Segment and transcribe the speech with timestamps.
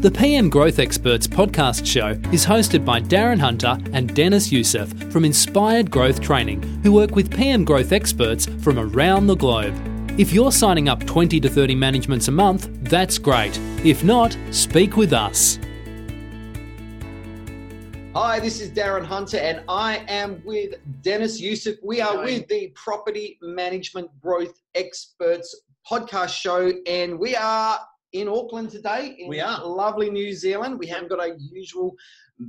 [0.00, 5.26] The PM Growth Experts podcast show is hosted by Darren Hunter and Dennis Youssef from
[5.26, 9.74] Inspired Growth Training, who work with PM Growth experts from around the globe.
[10.18, 13.58] If you're signing up 20 to 30 managements a month, that's great.
[13.84, 15.58] If not, speak with us.
[18.14, 21.76] Hi, this is Darren Hunter, and I am with Dennis Youssef.
[21.82, 25.54] We are with the Property Management Growth Experts
[25.86, 27.80] podcast show, and we are
[28.12, 29.16] in Auckland today.
[29.18, 29.64] In We are.
[29.64, 30.78] lovely New Zealand.
[30.78, 31.94] We haven't got our usual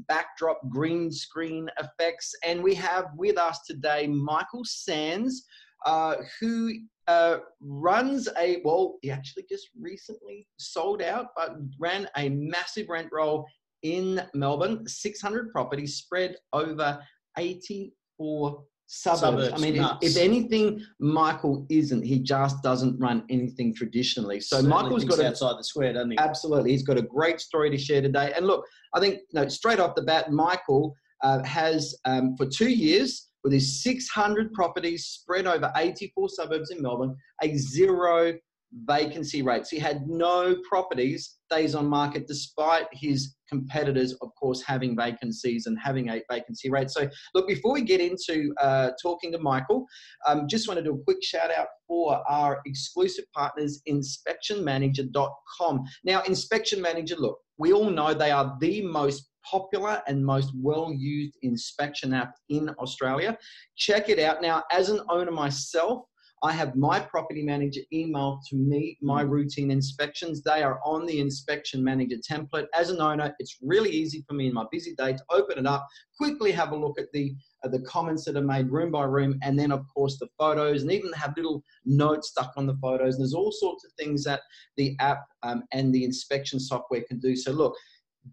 [0.07, 5.45] backdrop green screen effects, and we have with us today Michael Sanz,
[5.85, 6.73] uh, who
[7.07, 8.97] uh, runs a well.
[9.01, 13.45] He actually just recently sold out, but ran a massive rent roll
[13.83, 14.87] in Melbourne.
[14.87, 17.01] Six hundred properties spread over
[17.37, 18.63] eighty-four.
[18.93, 19.21] Suburbs.
[19.21, 22.03] Suburbs, I mean, if, if anything, Michael isn't.
[22.03, 24.41] He just doesn't run anything traditionally.
[24.41, 26.17] So Certainly Michael's got a outside the square, doesn't he?
[26.17, 26.71] Absolutely.
[26.71, 28.33] He's got a great story to share today.
[28.35, 30.93] And look, I think you know, straight off the bat, Michael
[31.23, 36.81] uh, has, um, for two years, with his 600 properties spread over 84 suburbs in
[36.81, 38.33] Melbourne, a zero
[38.73, 39.69] vacancy rates.
[39.69, 45.77] He had no properties days on market, despite his competitors, of course, having vacancies and
[45.83, 46.89] having a vacancy rate.
[46.89, 49.85] So, look, before we get into uh, talking to Michael,
[50.25, 55.83] um, just want to do a quick shout out for our exclusive partners, inspectionmanager.com.
[56.05, 60.93] Now, Inspection Manager, look, we all know they are the most popular and most well
[60.93, 63.37] used inspection app in Australia.
[63.75, 64.41] Check it out.
[64.41, 66.03] Now, as an owner myself,
[66.43, 70.41] I have my property manager email to me my routine inspections.
[70.41, 72.65] They are on the inspection manager template.
[72.73, 75.67] As an owner, it's really easy for me in my busy day to open it
[75.67, 79.37] up, quickly have a look at the the comments that are made room by room,
[79.43, 83.15] and then of course the photos, and even have little notes stuck on the photos.
[83.15, 84.41] And there's all sorts of things that
[84.77, 87.35] the app um, and the inspection software can do.
[87.35, 87.75] So look,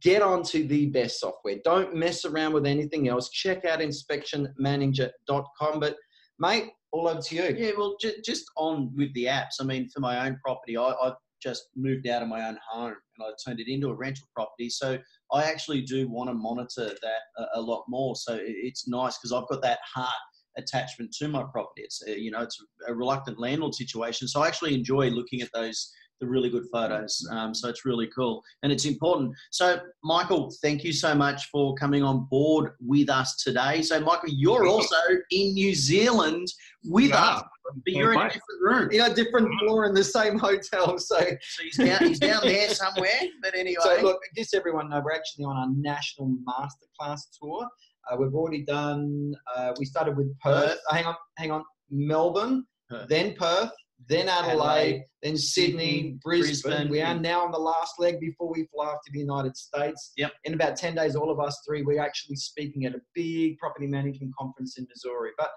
[0.00, 1.56] get onto the best software.
[1.62, 3.28] Don't mess around with anything else.
[3.30, 5.80] Check out inspectionmanager.com.
[5.80, 5.96] But
[6.38, 7.54] mate, all over to you.
[7.56, 9.60] Yeah, well, ju- just on with the apps.
[9.60, 12.94] I mean, for my own property, I, I've just moved out of my own home
[13.18, 14.68] and I turned it into a rental property.
[14.70, 14.98] So
[15.32, 18.16] I actually do want to monitor that a, a lot more.
[18.16, 20.12] So it, it's nice because I've got that heart
[20.56, 21.82] attachment to my property.
[21.82, 24.28] It's a, you know, it's a reluctant landlord situation.
[24.28, 27.26] So I actually enjoy looking at those the really good photos.
[27.30, 29.32] Um, so it's really cool and it's important.
[29.50, 33.82] So Michael, thank you so much for coming on board with us today.
[33.82, 34.96] So Michael, you're also
[35.30, 36.46] in New Zealand
[36.84, 37.24] with Yeah.
[37.36, 37.42] us,
[37.84, 38.88] but you're in a different room.
[38.92, 40.98] You know, different floor in the same hotel.
[40.98, 43.20] So, So he's down, he's down there somewhere.
[43.42, 47.66] But anyway, so look, just everyone know, we're actually on our national masterclass tour.
[48.10, 49.34] Uh, we've already done.
[49.54, 50.64] Uh, we started with Perth.
[50.70, 50.78] Perth.
[50.90, 51.62] Uh, hang on, hang on.
[51.90, 53.08] Melbourne, Perth.
[53.08, 53.70] then Perth,
[54.06, 56.70] then Adelaide, Adelaide, then Sydney, Sydney, Brisbane.
[56.70, 56.88] Brisbane.
[56.88, 60.12] We are now on the last leg before we fly off to the United States.
[60.16, 60.32] Yep.
[60.44, 63.86] In about ten days, all of us three, we're actually speaking at a big property
[63.86, 65.30] management conference in Missouri.
[65.36, 65.50] But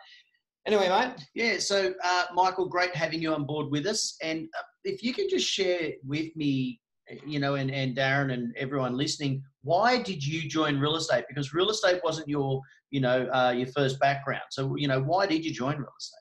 [0.66, 1.28] anyway, mate.
[1.36, 1.60] yeah.
[1.60, 4.18] So uh, Michael, great having you on board with us.
[4.24, 6.80] And uh, if you could just share with me,
[7.26, 11.26] you know, and, and Darren and everyone listening, why did you join real estate?
[11.28, 14.44] Because real estate wasn't your, you know, uh, your first background.
[14.50, 16.21] So you know, why did you join real estate?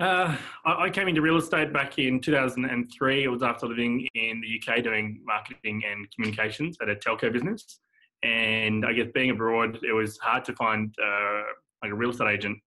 [0.00, 0.34] Uh,
[0.64, 3.22] I came into real estate back in 2003.
[3.22, 7.80] It was after living in the UK doing marketing and communications at a telco business.
[8.22, 11.42] And I guess being abroad, it was hard to find uh,
[11.82, 12.58] like a real estate agent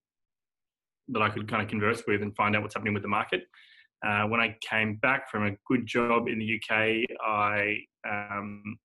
[1.07, 3.45] that I could kind of converse with and find out what's happening with the market.
[4.05, 7.77] Uh, when I came back from a good job in the UK, I
[8.07, 8.77] um,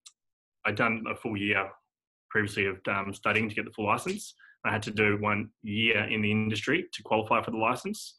[0.65, 1.69] I'd done a full year
[2.31, 4.35] previously of um, studying to get the full license.
[4.65, 8.15] I had to do one year in the industry to qualify for the license.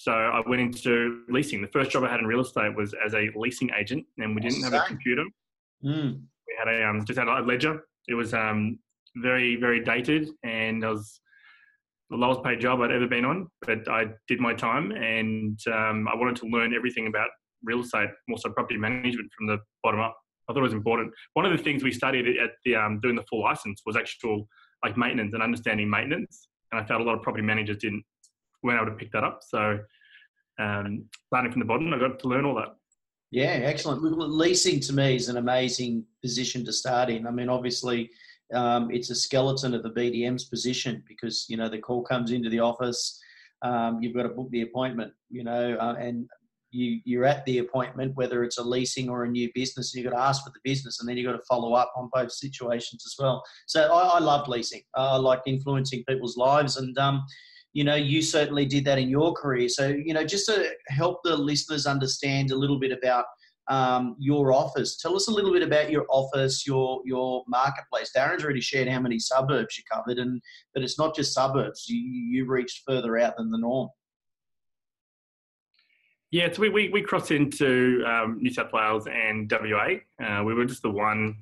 [0.00, 1.60] So I went into leasing.
[1.60, 4.40] The first job I had in real estate was as a leasing agent, and we
[4.40, 5.24] didn't have a computer.
[5.84, 6.22] Mm.
[6.48, 7.84] We had a um, just had a ledger.
[8.08, 8.78] It was um,
[9.16, 11.20] very very dated, and it was
[12.08, 13.48] the lowest paid job I'd ever been on.
[13.60, 17.28] But I did my time, and um, I wanted to learn everything about
[17.62, 20.16] real estate, also property management from the bottom up.
[20.48, 21.12] I thought it was important.
[21.34, 24.48] One of the things we studied at the um, doing the full license was actual
[24.82, 28.02] like maintenance and understanding maintenance, and I found a lot of property managers didn't
[28.62, 29.40] weren't able to pick that up.
[29.46, 29.78] So
[30.58, 32.76] um, starting from the bottom, I got to learn all that.
[33.30, 34.02] Yeah, excellent.
[34.02, 37.26] Leasing to me is an amazing position to start in.
[37.26, 38.10] I mean, obviously,
[38.52, 42.50] um, it's a skeleton of the BDM's position because you know the call comes into
[42.50, 43.20] the office,
[43.62, 46.28] um, you've got to book the appointment, you know, uh, and
[46.72, 49.92] you you're at the appointment whether it's a leasing or a new business.
[49.92, 51.92] and You've got to ask for the business, and then you've got to follow up
[51.96, 53.42] on both situations as well.
[53.66, 54.82] So I, I love leasing.
[54.94, 57.24] I like influencing people's lives, and um,
[57.72, 59.68] you know, you certainly did that in your career.
[59.68, 63.26] So, you know, just to help the listeners understand a little bit about
[63.68, 64.96] um, your office.
[64.96, 68.10] Tell us a little bit about your office, your your marketplace.
[68.14, 70.42] Darren's already shared how many suburbs you covered, and
[70.74, 71.88] but it's not just suburbs.
[71.88, 73.88] You you reached further out than the norm.
[76.32, 79.96] Yeah, so we, we, we crossed into um, New South Wales and WA.
[80.24, 81.36] Uh, we were just the one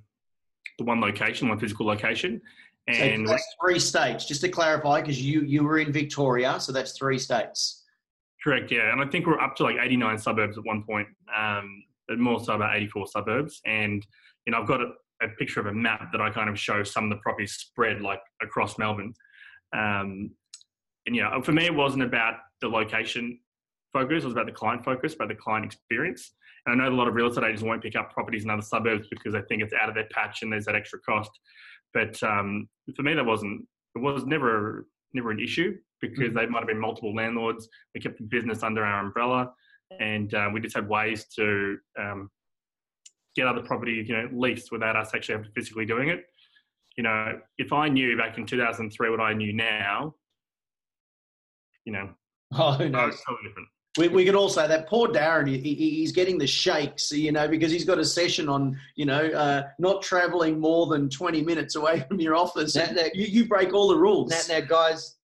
[0.79, 2.41] the one location, one physical location.
[2.89, 6.73] And so that's three states, just to clarify, because you, you were in Victoria, so
[6.73, 7.85] that's three states.
[8.43, 8.93] Correct, yeah.
[8.93, 12.43] And I think we're up to like 89 suburbs at one point, um, but more
[12.43, 13.61] so about 84 suburbs.
[13.67, 14.07] And,
[14.47, 14.93] you know, I've got a,
[15.23, 18.01] a, picture of a map that I kind of show some of the properties spread
[18.01, 19.13] like across Melbourne.
[19.77, 20.31] Um,
[21.07, 23.39] and, yeah, for me, it wasn't about the location
[23.93, 26.33] focus, it was about the client focus, about the client experience.
[26.67, 28.63] And I know a lot of real estate agents won't pick up properties in other
[28.63, 31.31] suburbs because they think it's out of their patch and there's that extra cost.
[31.95, 33.67] But um, for me, that wasn't.
[33.95, 36.37] It was never never an issue because mm-hmm.
[36.37, 37.69] they might have been multiple landlords.
[37.95, 39.53] We kept the business under our umbrella,
[40.01, 42.31] and uh, we just had ways to um,
[43.35, 46.25] get other property, you know, leased without us actually having to physically doing it.
[46.97, 50.15] You know, if I knew back in 2003 what I knew now,
[51.85, 52.11] you know,
[52.55, 53.21] oh, who knows?
[53.27, 53.69] Totally different.
[53.99, 57.49] We, we could all say that poor Darren, he, he's getting the shakes, you know,
[57.49, 61.75] because he's got a session on, you know, uh, not traveling more than 20 minutes
[61.75, 62.75] away from your office.
[62.77, 64.31] Now, now, you, you break all the rules.
[64.31, 65.17] Now, now, guys,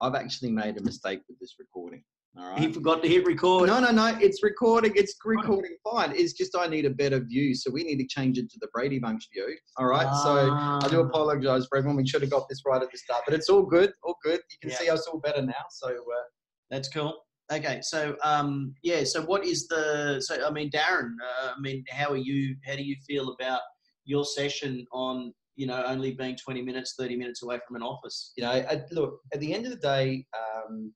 [0.00, 2.02] I've actually made a mistake with this recording.
[2.38, 2.60] All right.
[2.60, 3.66] He forgot to hit record.
[3.66, 4.16] No, no, no.
[4.20, 4.92] It's recording.
[4.94, 6.12] It's recording fine.
[6.14, 7.56] It's just I need a better view.
[7.56, 9.56] So we need to change it to the Brady Bunch view.
[9.78, 10.06] All right.
[10.08, 10.22] Ah.
[10.22, 11.06] So I do ah.
[11.06, 11.96] apologize for everyone.
[11.96, 13.92] We should have got this right at the start, but it's all good.
[14.04, 14.40] All good.
[14.50, 14.76] You can yeah.
[14.76, 15.64] see us all better now.
[15.70, 16.28] So uh,
[16.70, 17.20] that's cool.
[17.52, 20.20] Okay, so um, yeah, so what is the?
[20.20, 22.54] So I mean, Darren, uh, I mean, how are you?
[22.64, 23.60] How do you feel about
[24.04, 28.32] your session on you know only being twenty minutes, thirty minutes away from an office?
[28.36, 30.92] You know, I, look at the end of the day, um,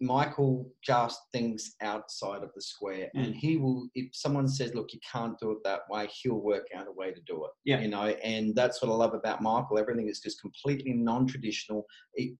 [0.00, 3.24] Michael just thinks outside of the square, mm.
[3.24, 3.86] and he will.
[3.94, 7.12] If someone says, "Look, you can't do it that way," he'll work out a way
[7.12, 7.50] to do it.
[7.64, 9.78] Yeah, you know, and that's what I love about Michael.
[9.78, 11.84] Everything is just completely non-traditional,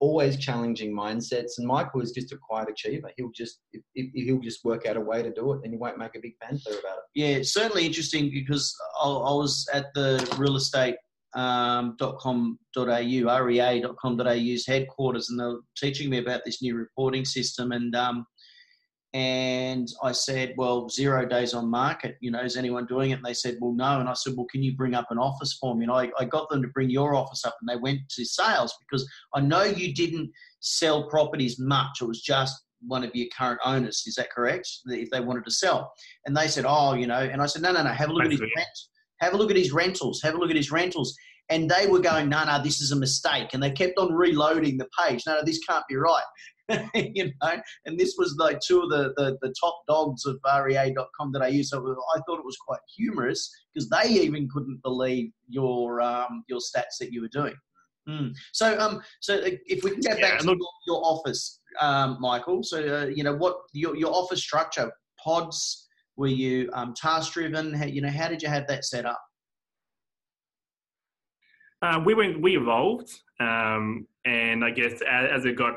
[0.00, 1.58] always challenging mindsets.
[1.58, 3.10] And Michael is just a quiet achiever.
[3.16, 5.78] He'll just if, if, he'll just work out a way to do it, and he
[5.78, 7.04] won't make a big fanfare about it.
[7.14, 10.96] Yeah, it's certainly interesting because I, I was at the real estate
[11.34, 17.72] um, .com.au, rea.com.au's headquarters, and they're teaching me about this new reporting system.
[17.72, 18.26] And um,
[19.12, 22.16] and I said, well, zero days on market.
[22.20, 23.14] You know, is anyone doing it?
[23.14, 23.98] And they said, well, no.
[23.98, 25.84] And I said, well, can you bring up an office for me?
[25.84, 28.72] And I, I got them to bring your office up, and they went to sales
[28.80, 30.30] because I know you didn't
[30.60, 32.00] sell properties much.
[32.00, 34.04] It was just one of your current owners.
[34.06, 34.68] Is that correct?
[34.86, 35.92] If they wanted to sell,
[36.26, 37.90] and they said, oh, you know, and I said, no, no, no.
[37.90, 38.68] Have a look at his rent
[39.20, 40.20] have a look at his rentals.
[40.22, 41.16] Have a look at his rentals.
[41.48, 43.48] And they were going, no, no, this is a mistake.
[43.52, 45.22] And they kept on reloading the page.
[45.26, 46.22] No, no, this can't be right.
[46.94, 51.62] you know, and this was like two of the, the, the top dogs of rea.com.au.
[51.62, 56.60] So I thought it was quite humorous because they even couldn't believe your um, your
[56.60, 57.56] stats that you were doing.
[58.08, 58.34] Mm.
[58.52, 62.62] So, um, so if we can get yeah, back to look, your office, um, Michael.
[62.62, 64.92] So, uh, you know, what your your office structure,
[65.22, 67.80] pods, were you um, task driven?
[67.88, 69.20] You know, how did you have that set up?
[71.82, 73.10] Uh, we went, we evolved,
[73.40, 75.76] um, and I guess as, as, it got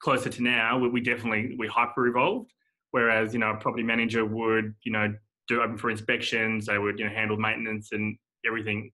[0.00, 2.50] closer to now, we, we, definitely we hyper evolved.
[2.90, 5.14] Whereas you know, a property manager would you know
[5.46, 8.90] do open for inspections, they would you know handle maintenance and everything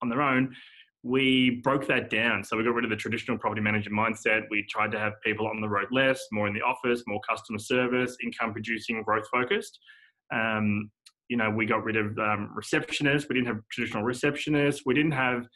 [0.00, 0.54] on their own.
[1.02, 4.42] We broke that down, so we got rid of the traditional property manager mindset.
[4.50, 7.58] We tried to have people on the road less, more in the office, more customer
[7.58, 9.80] service, income producing, growth focused.
[10.32, 10.90] Um,
[11.28, 13.28] you know, we got rid of um, receptionists.
[13.28, 14.80] We didn't have traditional receptionists.
[14.84, 15.46] We didn't have.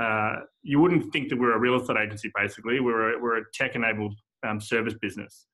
[0.00, 2.32] Uh, you wouldn't think that we're a real estate agency.
[2.36, 4.14] Basically, we're a, we're a tech-enabled
[4.46, 5.46] um, service business.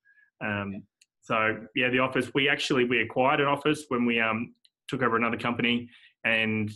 [0.43, 0.83] Um,
[1.21, 2.31] so yeah, the office.
[2.33, 4.55] We actually we acquired an office when we um,
[4.87, 5.87] took over another company,
[6.25, 6.71] and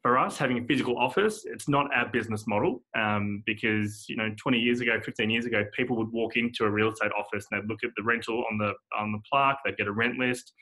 [0.00, 4.28] for us having a physical office, it's not our business model um, because you know
[4.36, 7.62] 20 years ago, 15 years ago, people would walk into a real estate office and
[7.62, 10.52] they'd look at the rental on the on the plaque, they'd get a rent list,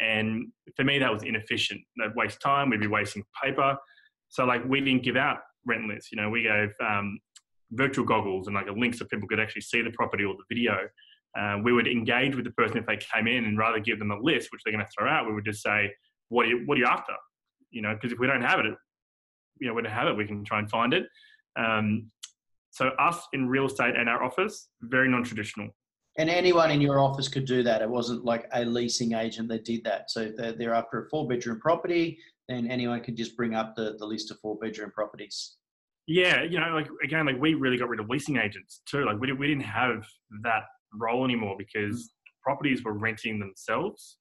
[0.00, 1.80] and for me, that was inefficient.
[1.98, 2.70] They'd waste time.
[2.70, 3.76] We'd be wasting paper.
[4.28, 6.10] So like we didn't give out rent lists.
[6.12, 7.18] You know, we gave um,
[7.72, 10.54] virtual goggles and like a link so people could actually see the property or the
[10.54, 10.76] video.
[11.38, 14.10] Uh, we would engage with the person if they came in and rather give them
[14.10, 15.92] a list, which they're going to throw out, we would just say,
[16.28, 17.12] what are you, what are you after?
[17.70, 18.66] You know, because if we don't have it,
[19.60, 21.06] you know, we don't have it, we can try and find it.
[21.56, 22.10] Um,
[22.70, 25.68] so us in real estate and our office, very non-traditional.
[26.18, 27.80] And anyone in your office could do that.
[27.80, 30.10] It wasn't like a leasing agent that did that.
[30.10, 33.96] So they're, they're after a four bedroom property, then anyone could just bring up the,
[33.98, 35.56] the list of four bedroom properties.
[36.08, 39.04] Yeah, you know, like again, like we really got rid of leasing agents too.
[39.04, 40.06] Like we, we didn't have
[40.42, 40.62] that
[40.94, 42.08] role anymore because mm.
[42.42, 44.16] properties were renting themselves.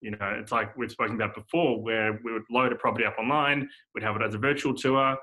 [0.00, 3.18] You know, it's like we've spoken about before, where we would load a property up
[3.18, 5.16] online, we'd have it as a virtual tour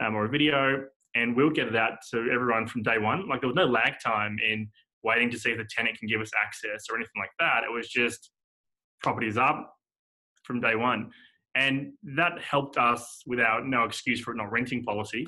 [0.00, 3.28] um, or a video, and we'll get it out to everyone from day one.
[3.28, 4.68] Like there was no lag time in
[5.04, 7.62] waiting to see if the tenant can give us access or anything like that.
[7.62, 8.30] It was just
[9.02, 9.74] properties up
[10.42, 11.10] from day one.
[11.54, 15.26] And that helped us without no excuse for it not renting policy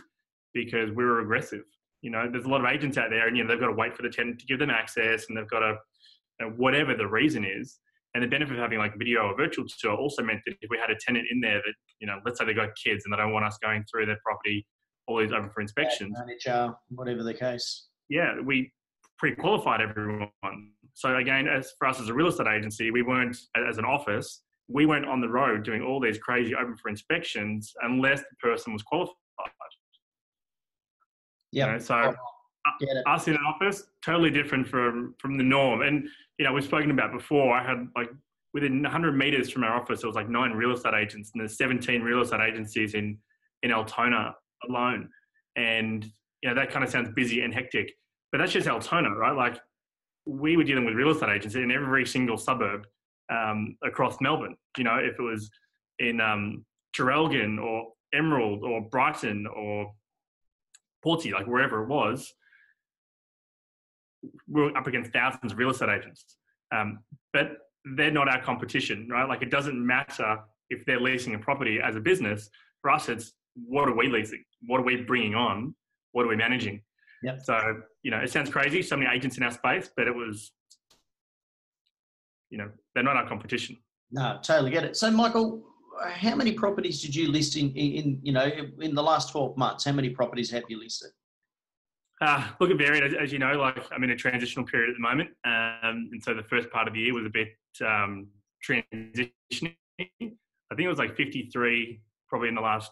[0.55, 1.63] because we were aggressive.
[2.03, 3.77] You know, there's a lot of agents out there and, you know, they've got to
[3.77, 5.77] wait for the tenant to give them access and they've got to,
[6.41, 7.79] you know, whatever the reason is.
[8.15, 10.79] And the benefit of having like video or virtual tour also meant that if we
[10.79, 13.19] had a tenant in there that, you know, let's say they got kids and they
[13.19, 14.67] don't want us going through their property
[15.07, 16.17] always open for inspections.
[16.19, 17.87] Manager, uh, whatever the case.
[18.09, 18.73] Yeah, we
[19.19, 20.31] pre-qualified everyone.
[20.95, 23.37] So again, as for us as a real estate agency, we weren't
[23.69, 27.73] as an office, we weren't on the road doing all these crazy open for inspections
[27.83, 29.15] unless the person was qualified.
[31.53, 31.67] Yeah.
[31.67, 32.15] You know, so
[33.07, 35.83] us in an office, totally different from from the norm.
[35.83, 36.09] And
[36.39, 37.57] you know, we've spoken about before.
[37.57, 38.11] I had like
[38.55, 41.57] within 100 meters from our office, there was like nine real estate agents, and there's
[41.57, 43.19] 17 real estate agencies in
[43.63, 44.35] in Altona
[44.69, 45.09] alone.
[45.57, 46.05] And
[46.43, 47.93] you know, that kind of sounds busy and hectic,
[48.33, 49.37] but that's just Altona, right?
[49.37, 49.59] Like
[50.27, 52.87] we were dealing with real estate agents in every single suburb
[53.31, 54.57] um, across Melbourne.
[54.77, 55.51] You know, if it was
[55.99, 56.65] in um,
[56.97, 59.93] Traralgon or Emerald or Brighton or
[61.05, 62.33] Portsea, like wherever it was,
[64.49, 66.37] we we're up against thousands of real estate agents.
[66.75, 67.01] Um,
[67.33, 67.59] but
[67.97, 69.29] they're not our competition, right?
[69.29, 70.39] Like it doesn't matter
[70.71, 72.51] if they're leasing a property as a business.
[72.83, 74.45] For us, it's what are we leasing?
[74.67, 75.75] What are we bringing on?
[76.13, 76.83] What are we managing?
[77.23, 77.41] Yep.
[77.43, 80.53] So, you know, it sounds crazy, so many agents in our space, but it was,
[82.51, 83.77] you know, they're not our competition.
[84.11, 84.97] No, totally get it.
[84.97, 85.65] So, Michael,
[86.05, 89.85] how many properties did you list in, in you know, in the last 12 months?
[89.85, 91.11] How many properties have you listed?
[92.21, 94.97] Uh, look, it varied, as, as, you know, like I'm in a transitional period at
[94.97, 95.31] the moment.
[95.45, 97.49] Um, and so the first part of the year was a bit
[97.85, 98.29] um,
[98.67, 99.75] transitioning.
[100.01, 102.91] I think it was like 53 probably in the last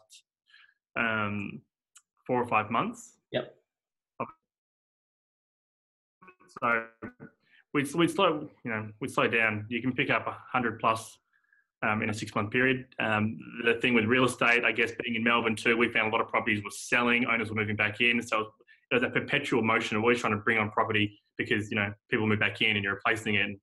[0.98, 1.62] um,
[2.26, 3.14] four or five months.
[3.32, 3.54] Yep.
[6.62, 6.84] So
[7.72, 9.66] we we slow you know we slow down.
[9.68, 11.18] You can pick up a hundred plus
[11.82, 12.86] um, in a six month period.
[12.98, 16.10] Um, the thing with real estate, I guess, being in Melbourne too, we found a
[16.10, 18.48] lot of properties were selling, owners were moving back in, so
[18.90, 21.92] it was a perpetual motion of always trying to bring on property because you know
[22.10, 23.58] people move back in and you're replacing it, and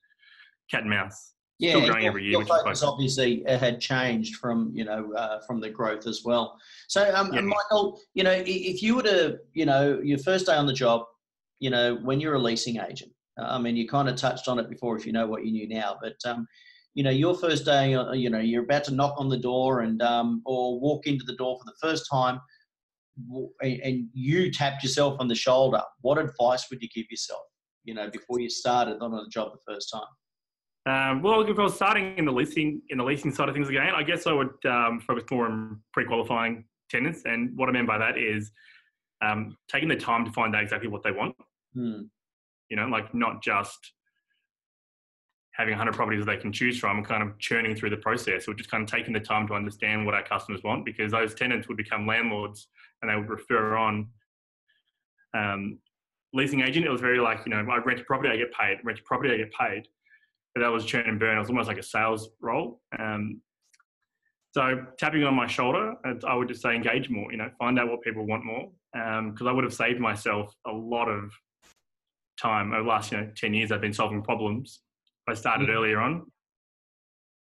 [0.69, 1.33] cat and mouse.
[1.59, 2.31] Yeah, Still growing every year.
[2.31, 6.57] Your focus obviously had changed from you know uh, from the growth as well.
[6.87, 7.41] So, um, yeah.
[7.41, 11.03] Michael, you know, if you were to, you know, your first day on the job,
[11.61, 14.69] you know, when you're a leasing agent, I mean, you kind of touched on it
[14.69, 16.47] before if you know what you knew now, but um,
[16.95, 19.81] you know, your first day, uh, you know, you're about to knock on the door
[19.81, 22.41] and um, or walk into the door for the first time,
[23.61, 25.81] and you tapped yourself on the shoulder.
[26.01, 27.43] What advice would you give yourself,
[27.85, 30.01] you know, before you started on the job the first time?
[30.87, 33.69] Um, well, if I was starting in the leasing in the leasing side of things
[33.69, 37.85] again, I guess I would um, focus more on pre-qualifying tenants, and what I mean
[37.85, 38.51] by that is
[39.21, 41.35] um, taking the time to find out exactly what they want.
[41.73, 42.03] Hmm.
[42.69, 43.77] You know, like not just
[45.53, 48.53] having 100 properties that they can choose from, kind of churning through the process, or
[48.53, 51.67] just kind of taking the time to understand what our customers want, because those tenants
[51.67, 52.67] would become landlords
[53.01, 54.07] and they would refer on.
[55.33, 55.79] Um,
[56.33, 58.77] leasing agent, it was very like you know, I rent a property, I get paid.
[58.83, 59.87] Rent a property, I get paid
[60.53, 61.37] but that was churn and burn.
[61.37, 62.81] It was almost like a sales role.
[62.97, 63.41] Um,
[64.53, 65.95] so tapping on my shoulder,
[66.27, 67.31] I would just say engage more.
[67.31, 70.53] You know, find out what people want more, because um, I would have saved myself
[70.67, 71.31] a lot of
[72.41, 73.71] time over the last you know ten years.
[73.71, 74.81] I've been solving problems.
[75.27, 75.77] I started mm-hmm.
[75.77, 76.25] earlier on.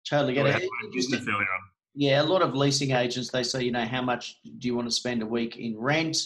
[0.08, 0.54] Totally get it.
[0.54, 1.46] Earlier on.
[1.94, 4.88] Yeah, a lot of leasing agents they say, you know, how much do you want
[4.88, 6.16] to spend a week in rent?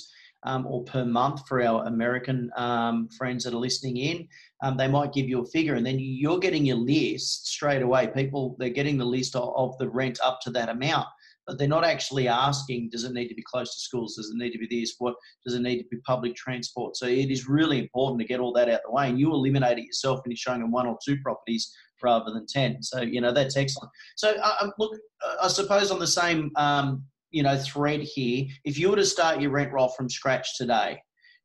[0.45, 4.29] um, or per month for our American um, friends that are listening in.
[4.63, 8.09] Um, they might give you a figure, and then you're getting your list straight away.
[8.09, 11.07] People they're getting the list of, of the rent up to that amount,
[11.47, 14.17] but they're not actually asking, does it need to be close to schools?
[14.17, 14.95] Does it need to be this?
[14.99, 16.97] What does it need to be public transport?
[16.97, 19.33] So it is really important to get all that out of the way, and you
[19.33, 21.73] eliminate it yourself when you're showing them one or two properties
[22.03, 22.83] rather than 10.
[22.83, 23.91] So, you know, that's excellent.
[24.17, 24.93] So, uh, um, look,
[25.41, 29.41] I suppose on the same um, you know thread here if you were to start
[29.41, 30.99] your rent roll from scratch today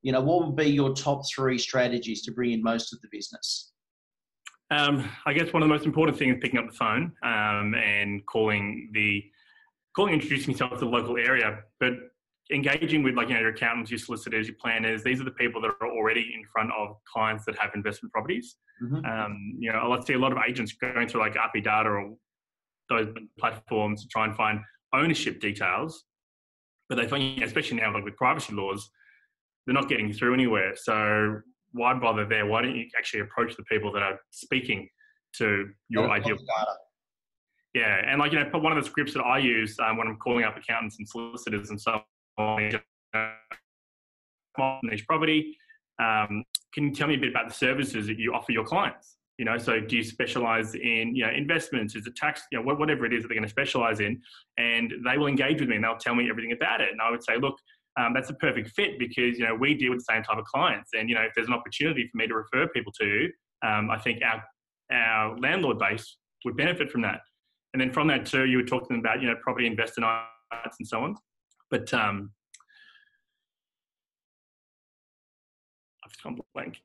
[0.04, 3.08] you know what would be your top three strategies to bring in most of the
[3.12, 3.72] business
[4.70, 7.74] um, i guess one of the most important things is picking up the phone um,
[7.74, 9.24] and calling the
[9.98, 11.94] calling introducing yourself to the local area but
[12.54, 15.60] engaging with like you know your accountants your solicitors your planners these are the people
[15.60, 19.04] that are already in front of clients that have investment properties mm-hmm.
[19.06, 22.16] um, you know let's see a lot of agents going through like RP data or
[22.89, 24.60] those platforms to try and find
[24.94, 26.06] ownership details,
[26.89, 28.89] but they find, especially now like with privacy laws,
[29.66, 30.74] they're not getting through anywhere.
[30.75, 31.42] So
[31.74, 32.46] why bother there?
[32.46, 34.88] Why don't you actually approach the people that are speaking
[35.38, 36.38] to your ideal?
[36.38, 36.74] Data.
[37.74, 40.18] Yeah, and like you know, one of the scripts that I use um, when I'm
[40.18, 42.02] calling up accountants and solicitors and so
[42.38, 42.72] on,
[44.58, 45.58] Neesh property.
[46.00, 46.44] Um,
[46.74, 49.18] can you tell me a bit about the services that you offer your clients?
[49.38, 51.96] You know, so do you specialize in you know investments?
[51.96, 52.42] Is it tax?
[52.52, 54.20] You know, whatever it is that they're going to specialize in,
[54.58, 56.90] and they will engage with me and they'll tell me everything about it.
[56.92, 57.56] And I would say, look,
[58.00, 60.46] um, that's a perfect fit because you know we deal with the same type of
[60.46, 63.30] clients, and you know if there's an opportunity for me to refer people to
[63.66, 64.44] um, I think our
[64.92, 67.22] our landlord base would benefit from that.
[67.77, 70.88] And then from that too, you were talking about you know property investor nights and
[70.88, 71.15] so on.
[71.69, 72.31] But um,
[76.03, 76.81] I've just gone blank.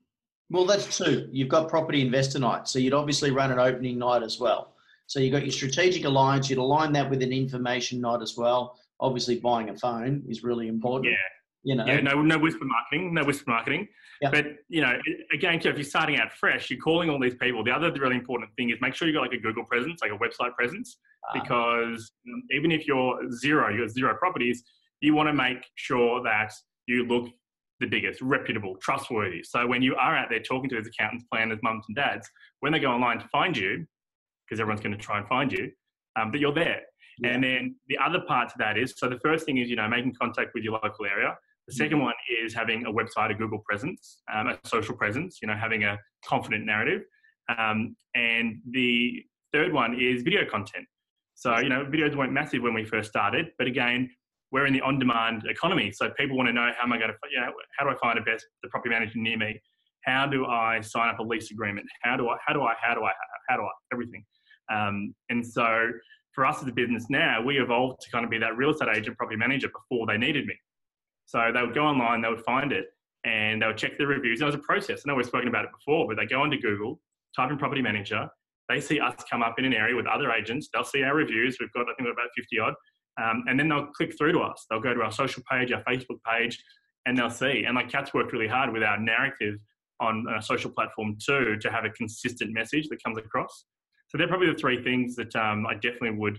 [0.50, 1.30] Well, that's two.
[1.32, 4.74] You've got property investor night, so you'd obviously run an opening night as well.
[5.06, 6.50] So you've got your strategic alliance.
[6.50, 8.78] You'd align that with an information night as well.
[9.00, 11.06] Obviously, buying a phone is really important.
[11.06, 11.16] Yeah.
[11.64, 11.86] You know.
[11.86, 13.88] Yeah, no, no whisper marketing, no whisper marketing.
[14.20, 14.30] Yeah.
[14.30, 14.98] But you know,
[15.32, 17.62] again, if you're starting out fresh, you're calling all these people.
[17.62, 20.12] The other really important thing is make sure you got like a Google presence, like
[20.12, 21.40] a website presence, Ah.
[21.40, 22.12] because
[22.50, 24.64] even if you're zero, you got zero properties,
[25.00, 26.52] you want to make sure that
[26.86, 27.28] you look
[27.80, 29.42] the biggest, reputable, trustworthy.
[29.42, 32.28] So when you are out there talking to these accountants, planners, mums and dads,
[32.60, 33.86] when they go online to find you,
[34.46, 35.70] because everyone's going to try and find you,
[36.16, 36.82] um, that you're there.
[37.18, 37.30] Yeah.
[37.30, 39.88] And then the other part to that is, so the first thing is, you know,
[39.88, 41.36] making contact with your local area.
[41.68, 42.14] The second one
[42.44, 45.96] is having a website, a Google presence, um, a social presence, you know, having a
[46.24, 47.02] confident narrative.
[47.56, 50.86] Um, and the third one is video content.
[51.34, 54.10] So, you know, videos weren't massive when we first started, but again,
[54.50, 55.90] we're in the on-demand economy.
[55.92, 57.96] So people want to know how am I going to, you know, how do I
[58.00, 59.60] find a best the property manager near me?
[60.04, 61.86] How do I sign up a lease agreement?
[62.02, 63.12] How do I, how do I, how do I,
[63.48, 64.24] how do I, everything.
[64.70, 65.90] Um, and so
[66.32, 68.88] for us as a business now, we evolved to kind of be that real estate
[68.94, 70.54] agent, property manager before they needed me.
[71.26, 72.86] So they would go online, they would find it,
[73.24, 74.40] and they would check the reviews.
[74.40, 75.02] And it was a process.
[75.04, 77.00] I know we've spoken about it before, but they go onto Google,
[77.36, 78.28] type in property manager.
[78.68, 80.68] They see us come up in an area with other agents.
[80.72, 81.58] They'll see our reviews.
[81.60, 82.74] We've got, I think, about 50 odd.
[83.20, 84.66] Um, and then they'll click through to us.
[84.70, 86.62] They'll go to our social page, our Facebook page,
[87.06, 87.64] and they'll see.
[87.66, 89.56] And like Kat's worked really hard with our narrative
[90.00, 93.64] on a social platform too to have a consistent message that comes across.
[94.08, 96.38] So they're probably the three things that um, I definitely would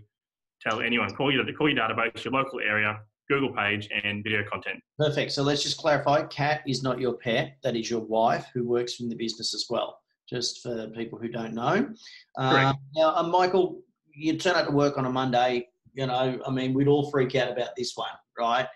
[0.61, 2.99] tell anyone: call your call your database, your local area,
[3.33, 4.81] Google page, and video content.
[4.99, 5.31] Perfect.
[5.31, 6.23] So let's just clarify.
[6.23, 7.57] Kat is not your pet.
[7.63, 9.99] That is your wife who works in the business as well.
[10.29, 11.89] Just for people who don't know.
[12.37, 12.79] Correct.
[12.95, 13.81] now, uh, Michael,
[14.13, 15.67] you turn up to work on a Monday.
[15.93, 18.67] You know, I mean, we'd all freak out about this one, right?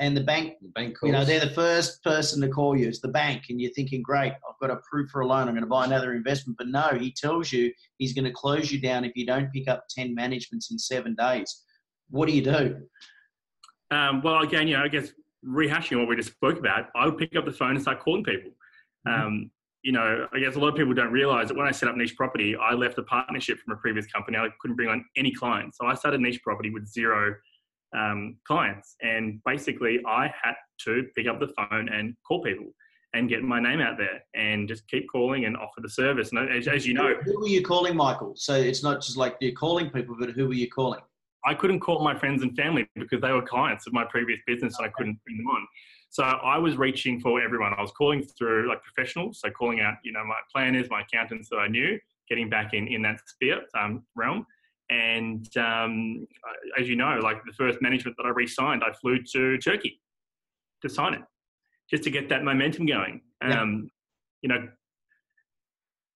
[0.00, 2.88] And the bank, The bank you know, they're the first person to call you.
[2.88, 5.46] It's the bank, and you're thinking, great, I've got approved for a loan.
[5.46, 6.58] I'm going to buy another investment.
[6.58, 9.68] But no, he tells you he's going to close you down if you don't pick
[9.68, 11.62] up 10 managements in seven days.
[12.10, 12.76] What do you do?
[13.90, 15.10] Um, well, again, you know, I guess
[15.46, 18.24] rehashing what we just spoke about, I would pick up the phone and start calling
[18.24, 18.52] people.
[19.06, 19.50] Um,
[19.82, 21.94] you know, I guess a lot of people don't realize that when I set up
[21.94, 24.38] Neesh Property, I left a partnership from a previous company.
[24.38, 25.76] I couldn't bring on any clients.
[25.76, 27.34] So I started Neesh Property with zero
[27.94, 28.96] um, clients.
[29.02, 32.72] And basically, I had to pick up the phone and call people
[33.12, 36.32] and get my name out there and just keep calling and offer the service.
[36.32, 38.32] And as, as you know, Who were you calling, Michael?
[38.36, 41.00] So it's not just like you're calling people, but who were you calling?
[41.46, 44.78] I couldn't call my friends and family because they were clients of my previous business
[44.78, 45.66] and I couldn't bring them on.
[46.10, 47.72] So I was reaching for everyone.
[47.76, 51.48] I was calling through like professionals, so calling out, you know, my planners, my accountants
[51.50, 54.46] that I knew, getting back in in that sphere um, realm.
[54.90, 56.26] And um,
[56.78, 60.00] as you know, like the first management that I re-signed, I flew to Turkey
[60.82, 61.22] to sign it,
[61.90, 63.22] just to get that momentum going.
[63.42, 63.60] Yeah.
[63.60, 63.90] Um,
[64.42, 64.68] you know,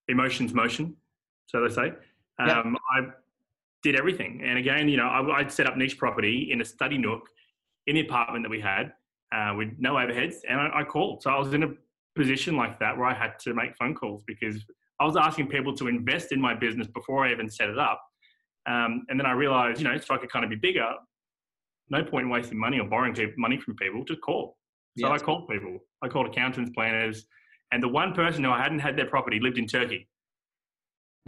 [0.08, 0.96] emotions, motion,
[1.46, 1.92] so they say.
[2.38, 2.60] Yeah.
[2.60, 3.00] Um, I
[3.82, 4.42] did everything.
[4.44, 7.22] And again, you know, I, I'd set up Neesh property in a study nook
[7.86, 8.92] in the apartment that we had
[9.34, 11.22] uh, with no overheads, and I, I called.
[11.22, 11.68] So I was in a
[12.16, 14.56] position like that where I had to make phone calls because
[15.00, 18.02] I was asking people to invest in my business before I even set it up.
[18.66, 20.90] Um, and then I realized, you know, so I could kind of be bigger.
[21.90, 24.04] No point in wasting money or borrowing money from people.
[24.04, 24.58] Just call.
[24.98, 25.14] So Yeah.
[25.14, 25.78] I called people.
[26.02, 27.26] I called accountants, planners,
[27.72, 30.08] and the one person who I hadn't had their property lived in Turkey.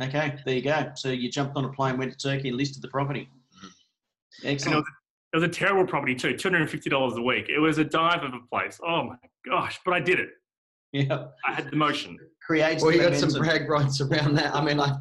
[0.01, 0.91] Okay, there you go.
[0.95, 3.29] So you jumped on a plane, went to Turkey, and listed the property.
[3.57, 4.47] Mm-hmm.
[4.47, 4.77] It Excellent.
[4.77, 4.85] was,
[5.33, 7.49] it was a terrible property too, two hundred and fifty dollars a week.
[7.49, 8.81] It was a dive of a place.
[8.85, 9.79] Oh my gosh!
[9.85, 10.31] But I did it.
[10.93, 12.19] Yeah, I had the motion.
[12.51, 12.83] creates.
[12.83, 14.53] Well, you got some brag rights around that.
[14.55, 14.93] I mean, like,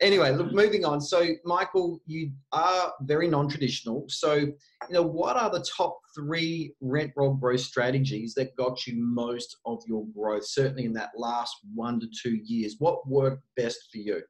[0.00, 1.02] anyway, look, moving on.
[1.02, 4.06] So, Michael, you are very non-traditional.
[4.08, 4.54] So, you
[4.90, 9.82] know, what are the top three rent roll growth strategies that got you most of
[9.86, 10.46] your growth?
[10.46, 14.22] Certainly in that last one to two years, what worked best for you?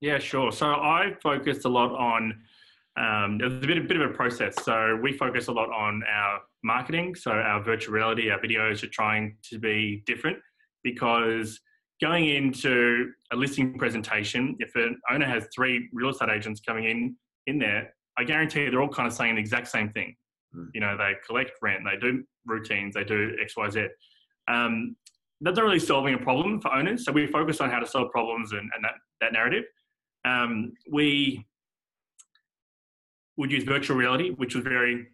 [0.00, 0.52] Yeah, sure.
[0.52, 2.40] So I focused a lot on.
[2.96, 4.54] Um, it was a bit, a bit of a process.
[4.64, 7.14] So we focus a lot on our marketing.
[7.14, 10.38] So our virtual reality, our videos are trying to be different
[10.82, 11.60] because
[12.00, 17.16] going into a listing presentation, if an owner has three real estate agents coming in
[17.46, 20.14] in there, I guarantee they're all kind of saying the exact same thing.
[20.54, 20.68] Mm.
[20.74, 23.86] You know, they collect rent, they do routines, they do X, Y, Z.
[24.48, 24.96] Um,
[25.40, 27.04] that's not really solving a problem for owners.
[27.04, 29.64] So we focus on how to solve problems and, and that, that narrative.
[30.24, 31.44] Um, we
[33.36, 35.08] would use virtual reality, which was very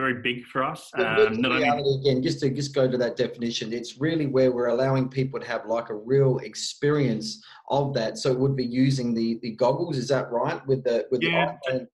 [0.00, 0.90] very big for us.
[0.94, 2.00] Um, only...
[2.00, 5.46] again, just to just go to that definition, it's really where we're allowing people to
[5.46, 8.18] have like a real experience of that.
[8.18, 9.96] So it would be using the the goggles.
[9.96, 10.64] Is that right?
[10.66, 11.86] With the with yeah, the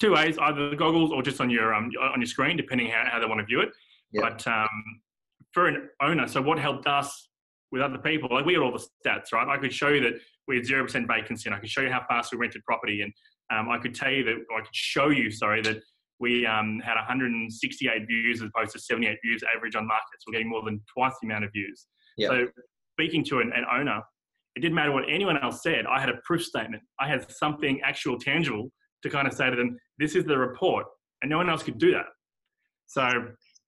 [0.00, 3.04] two ways: either the goggles or just on your um on your screen, depending how,
[3.10, 3.70] how they want to view it.
[4.12, 4.68] But um,
[5.52, 7.28] for an owner, so what helped us
[7.72, 9.48] with other people, like we had all the stats, right?
[9.48, 10.14] I could show you that
[10.46, 13.02] we had zero percent vacancy, and I could show you how fast we rented property,
[13.02, 13.12] and
[13.50, 15.78] um, I could tell you that, I could show you, sorry, that
[16.20, 20.24] we um, had 168 views as opposed to 78 views average on markets.
[20.26, 21.86] We're getting more than twice the amount of views.
[22.16, 22.30] Yep.
[22.30, 22.46] So
[22.92, 24.00] speaking to an, an, owner,
[24.54, 25.86] it didn't matter what anyone else said.
[25.86, 26.82] I had a proof statement.
[27.00, 28.70] I had something actual, tangible
[29.02, 30.86] to kind of say to them, this is the report.
[31.22, 32.06] And no one else could do that.
[32.86, 33.08] So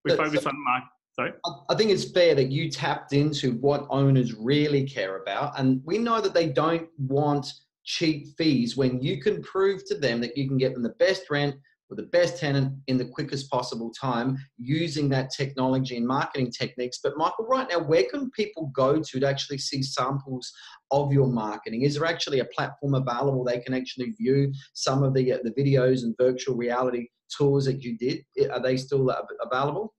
[0.04, 0.88] we but, focus so, on market.
[1.16, 1.32] Sorry?
[1.70, 5.58] I think it's fair that you tapped into what owners really care about.
[5.58, 7.50] And we know that they don't want
[7.84, 11.30] cheap fees when you can prove to them that you can get them the best
[11.30, 11.54] rent
[11.88, 16.98] with the best tenant in the quickest possible time using that technology and marketing techniques.
[17.02, 20.52] But Michael, right now, where can people go to to actually see samples
[20.90, 21.82] of your marketing?
[21.82, 25.52] Is there actually a platform available they can actually view some of the uh, the
[25.52, 28.24] videos and virtual reality tours that you did?
[28.50, 29.94] Are they still available?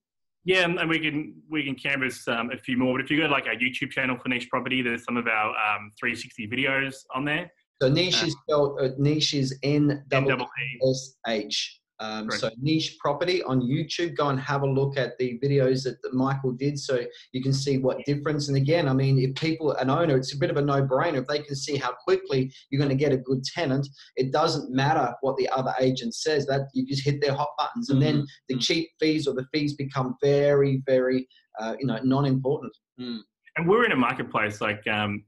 [0.48, 2.98] Yeah, and we can we can canvas um, a few more.
[2.98, 5.28] But if you go to like our YouTube channel for Neesh Property, there's some of
[5.28, 7.52] our um, 360 videos on there.
[7.82, 10.48] So Neesh is spelled uh, Neesh is N double
[10.88, 11.80] S H.
[12.00, 14.16] Um, so Neesh property on YouTube.
[14.16, 17.54] Go and have a look at the videos that, that, Michael did, so you can
[17.54, 18.50] see what difference.
[18.50, 21.22] And again, I mean, if people an owner, it's a bit of a no-brainer.
[21.22, 24.72] If they can see how quickly you're going to get a good tenant, it doesn't
[24.72, 26.46] matter what the other agent says.
[26.46, 28.18] That you just hit their hot buttons, and mm-hmm.
[28.18, 28.62] then the mm.
[28.62, 31.28] cheap fees or the fees become very, very,
[31.60, 32.74] uh, you know, non-important.
[33.00, 33.22] Mm.
[33.56, 34.86] And we're in a marketplace like.
[34.88, 35.24] Um,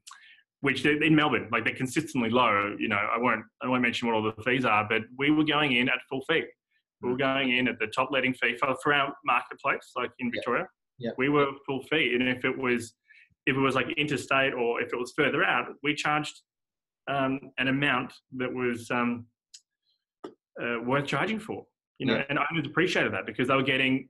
[0.62, 2.76] which in Melbourne, like they're consistently low.
[2.78, 5.44] You know, I won't I won't mention what all the fees are, but we were
[5.44, 6.44] going in at full fee.
[7.02, 7.20] We were mm.
[7.20, 10.68] going in at the top letting fee for, for our marketplace, like in Victoria.
[10.98, 11.12] Yeah.
[11.18, 12.94] We were full fee, and if it was
[13.46, 16.42] if it was like interstate or if it was further out, we charged
[17.10, 19.26] um, an amount that was um,
[20.62, 21.66] uh, worth charging for.
[22.00, 24.08] You know, and owners appreciated that because they were getting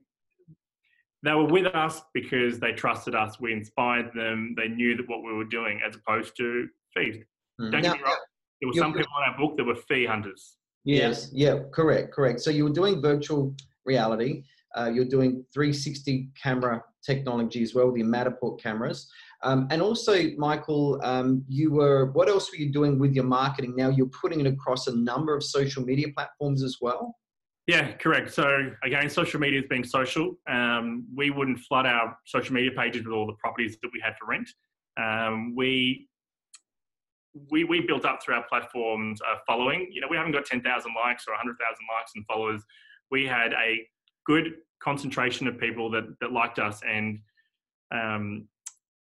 [1.22, 3.40] they were with us because they trusted us.
[3.40, 4.54] We inspired them.
[4.56, 7.16] They knew that what we were doing, as opposed to fees.
[7.60, 7.72] Mm.
[7.72, 8.16] Don't now, get me wrong.
[8.60, 10.56] There were some people on our book that were fee hunters.
[10.84, 11.30] Yes.
[11.32, 11.60] Yeah.
[11.72, 12.12] Correct.
[12.12, 12.40] Correct.
[12.40, 13.54] So you were doing virtual
[13.84, 14.44] reality.
[14.76, 19.10] Uh, you're doing 360 camera technology as well, the Matterport cameras.
[19.42, 23.74] Um, and also, Michael, um, you were, what else were you doing with your marketing?
[23.74, 27.16] Now you're putting it across a number of social media platforms as well.
[27.66, 28.32] Yeah, correct.
[28.32, 30.36] So again, social media is being social.
[30.48, 34.14] Um, we wouldn't flood our social media pages with all the properties that we had
[34.20, 34.48] to rent.
[35.00, 36.08] Um, we
[37.50, 39.88] we we built up through our platforms following.
[39.92, 42.62] You know, we haven't got ten thousand likes or hundred thousand likes and followers.
[43.10, 43.86] We had a
[44.26, 47.20] good concentration of people that that liked us, and
[47.92, 48.48] um,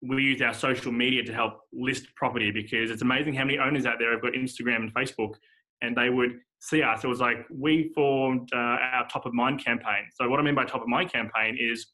[0.02, 3.86] we used our social media to help list property because it's amazing how many owners
[3.86, 5.34] out there have got Instagram and Facebook,
[5.82, 7.04] and they would see us.
[7.04, 10.04] It was like we formed uh, our top of mind campaign.
[10.14, 11.86] So what I mean by top of mind campaign is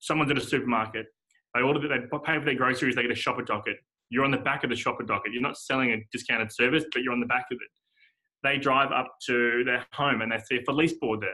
[0.00, 1.06] someone's at a supermarket.
[1.54, 2.96] They order, they pay for their groceries.
[2.96, 3.76] They get a shopper docket.
[4.10, 5.32] You're on the back of the shopper docket.
[5.32, 7.68] You're not selling a discounted service, but you're on the back of it.
[8.42, 11.30] They drive up to their home and they see a police board there.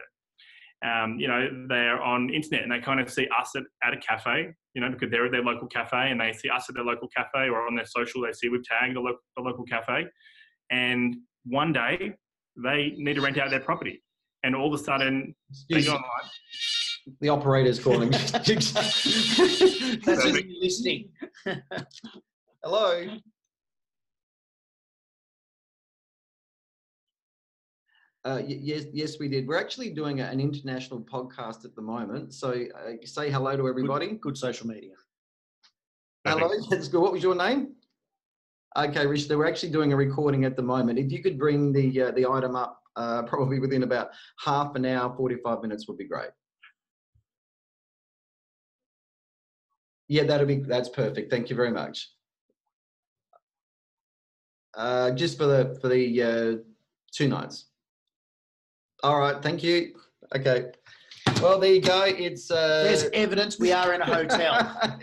[0.83, 3.99] Um, you know, they're on internet and they kind of see us at, at a
[3.99, 6.85] cafe, you know, because they're at their local cafe and they see us at their
[6.85, 10.07] local cafe or on their social, they see we've tagged the, lo- the local cafe.
[10.71, 12.15] And one day
[12.57, 14.03] they need to rent out their property.
[14.43, 15.35] And all of a sudden,
[15.69, 16.31] they go online.
[17.21, 18.11] The operator's calling.
[18.33, 21.11] That's just listing.
[22.65, 23.07] Hello.
[28.23, 29.49] Uh, yes, yes, we did.
[29.49, 32.35] We're actually doing an international podcast at the moment.
[32.35, 34.09] So uh, say hello to everybody.
[34.09, 34.93] Good, good social media.
[36.27, 37.01] Hello, that's good.
[37.01, 37.73] What was your name?
[38.77, 40.99] Okay, Rich, we're actually doing a recording at the moment.
[40.99, 44.11] If you could bring the uh, the item up uh, probably within about
[44.45, 46.31] half an hour, 45 minutes would be great.
[50.09, 51.31] Yeah, that'll be, that's perfect.
[51.31, 52.11] Thank you very much.
[54.77, 56.57] Uh, just for the, for the uh,
[57.13, 57.67] two nights.
[59.05, 59.95] All right, thank you.
[60.35, 60.73] Okay.
[61.41, 62.05] Well, there you go.
[62.05, 64.79] It's uh, There's evidence we are in a hotel.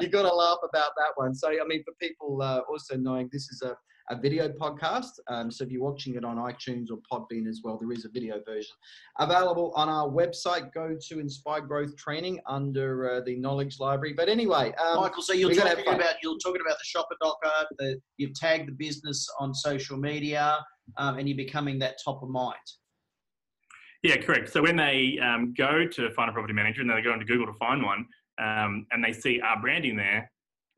[0.00, 1.34] You've got to laugh about that one.
[1.34, 3.76] So, I mean, for people uh, also knowing this is a,
[4.10, 5.10] a video podcast.
[5.26, 8.08] Um, so, if you're watching it on iTunes or Podbean as well, there is a
[8.08, 8.70] video version
[9.18, 10.72] available on our website.
[10.72, 14.14] Go to Inspire Growth Training under uh, the Knowledge Library.
[14.16, 17.66] But anyway, um, Michael, so you're talking about you're talking about the shopper docket.
[17.78, 20.58] The, you've tagged the business on social media,
[20.98, 22.54] um, and you're becoming that top of mind.
[24.02, 24.50] Yeah, correct.
[24.52, 27.46] So when they um, go to find a property manager and they go into Google
[27.46, 28.06] to find one,
[28.42, 30.30] um, and they see our branding there,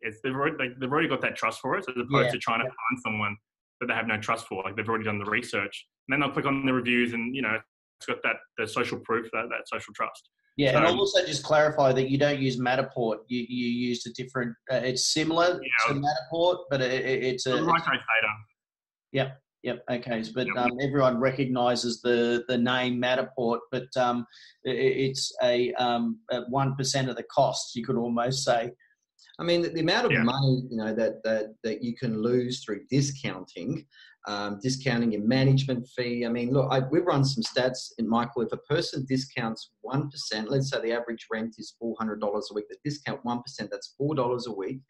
[0.03, 2.39] it's they've already, like, they've already got that trust for us, as opposed Yeah, to
[2.39, 3.37] trying to find someone
[3.81, 4.63] that they have no trust for.
[4.63, 7.41] Like they've already done the research, and then they'll click on the reviews, and you
[7.41, 7.59] know
[7.99, 10.29] it's got that the social proof, that that social trust.
[10.57, 13.19] Yeah, and I'll also just clarify that you don't use Matterport.
[13.29, 14.55] You you used a different.
[14.71, 15.95] Uh, it's similar Yeah.
[15.95, 17.57] to Matterport, but it, it, it's a.
[17.57, 19.33] Like I say,
[19.65, 19.83] Yep.
[19.91, 20.23] Okay.
[20.35, 24.27] But um, everyone recognises the the name Matterport, but um,
[24.67, 27.75] i it's a um, one percent of the cost.
[27.75, 28.71] You could almost say.
[29.39, 30.23] I mean, the, the amount of Yeah.
[30.23, 33.87] money you know that that that you can lose through discounting,
[34.27, 36.25] um, discounting your management fee.
[36.25, 38.43] I mean, look, I, we've run some stats in Michael.
[38.43, 42.49] If a person discounts one percent, let's say the average rent is four hundred dollars
[42.51, 42.67] a week.
[42.69, 44.81] The discount one percent, that's four dollars a week,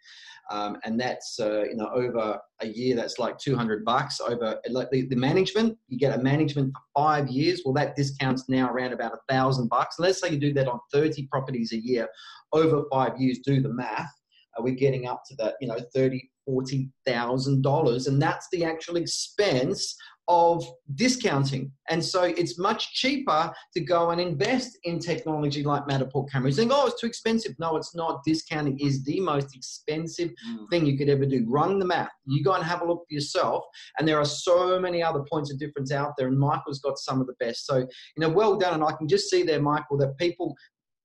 [0.51, 4.21] um, and that's uh, you know over a year, that's like two hundred bucks.
[4.21, 7.63] Over like the, the management, you get a management for five years.
[7.65, 9.97] Well, that discount's now around about a thousand bucks.
[9.99, 12.09] Let's say you do that on thirty properties a year
[12.53, 13.41] over five years.
[13.45, 14.13] Do the math
[14.57, 18.65] are we getting up to that you know thirty forty thousand dollars and that's the
[18.65, 19.97] actual expense
[20.29, 21.71] of discounting.
[21.91, 26.73] And so it's much cheaper to go and invest in technology like matterport cameras think
[26.75, 27.55] oh it's too expensive.
[27.59, 28.23] No it's not.
[28.25, 30.71] Discounting is the most expensive mm.
[30.71, 31.45] thing you could ever do.
[31.47, 33.65] Run the math you go and have a look for yourself
[33.99, 37.21] and there are so many other points of difference out there and michael's got some
[37.21, 37.67] of the best.
[37.67, 37.87] So you
[38.19, 40.57] know well done and i can just see there michael that people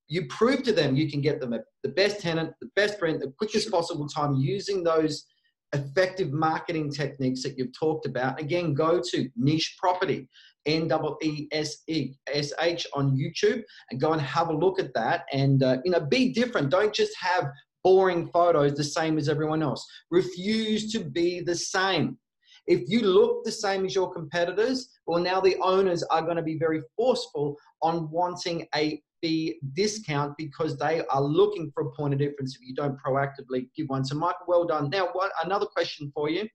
[0.09, 3.31] you prove to them you can get them the best tenant, the best rent, the
[3.37, 5.25] quickest possible time using those
[5.73, 8.39] effective marketing techniques that you've talked about.
[8.39, 10.27] Again, go to Neesh property,
[10.65, 10.91] N
[11.21, 15.25] E S E S H on YouTube, and go and have a look at that.
[15.31, 16.71] And uh, you know, be different.
[16.71, 17.45] Don't just have
[17.83, 19.85] boring photos the same as everyone else.
[20.11, 22.17] Refuse to be the same.
[22.67, 26.43] If you look the same as your competitors, well, now the owners are going to
[26.43, 32.13] be very forceful on wanting a fee discount because they are looking for a point
[32.13, 34.05] of difference if you don't proactively give one.
[34.05, 34.89] So, Michael, well done.
[34.89, 36.47] Now, what another question for you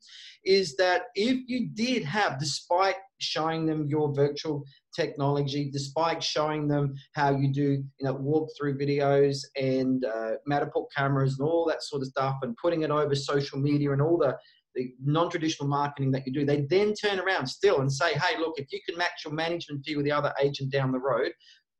[0.44, 6.94] is that if you did have, despite showing them your virtual technology, despite showing them
[7.14, 12.02] how you do, you know, walkthrough videos and uh, Matterport cameras and all that sort
[12.02, 14.36] of stuff, and putting it over social media and all the
[14.74, 18.54] the non-traditional marketing that you do, they then turn around still and say, "Hey, look,
[18.56, 21.30] if you can match your management fee with the other agent down the road,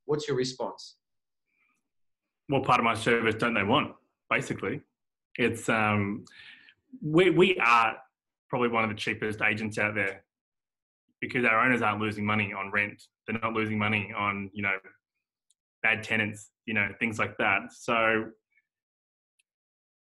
[0.07, 0.97] what's your response?"
[2.49, 3.95] what part of my service don't they want?
[4.31, 4.81] Basically,
[5.37, 6.25] it's um,
[7.03, 7.97] we we are
[8.49, 10.23] probably one of the cheapest agents out there
[11.21, 13.03] because our owners aren't losing money on rent.
[13.27, 14.77] They're not losing money on you know
[15.83, 17.73] bad tenants, you know things like that.
[17.73, 18.27] So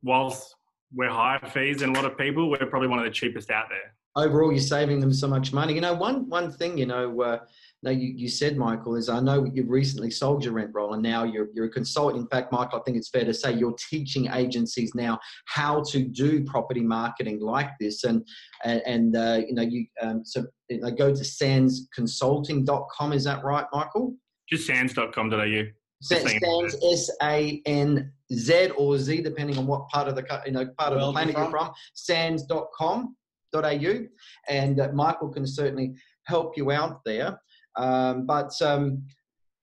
[0.02, 0.54] whilst
[0.94, 3.66] we're higher fees than a lot of people, we're probably one of the cheapest out
[3.68, 3.94] there.
[4.16, 5.74] Overall, you're saving them so much money.
[5.74, 7.38] You know, one one thing, you know, uh,
[7.82, 11.02] no, you, you said, Michael, is I know you've recently sold your rent roll and
[11.02, 12.22] now you're, you're a consultant.
[12.22, 16.02] In fact, Michael, I think it's fair to say you're teaching agencies now how to
[16.02, 18.04] do property marketing like this.
[18.04, 18.26] And,
[18.64, 23.12] and, and uh, you know, you, um, so you know, go to sanzconsulting.com.
[23.12, 24.16] Is that right, Michael?
[24.48, 25.62] Just sanz.com.au.
[26.02, 26.40] Sa- Just saying.
[26.42, 30.66] Sanz, S A N Z or Z, depending on what part of the you know
[30.78, 31.70] part of World the planet you're you're from.
[31.94, 34.06] Sanz.com.au,
[34.48, 37.38] and uh, Michael can certainly help you out there.
[37.76, 39.04] Um, but um,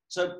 [0.07, 0.35] So,